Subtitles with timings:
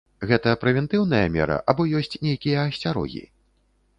[0.29, 3.21] Гэта прэвентыўная мера, або ёсць нейкія асцярогі?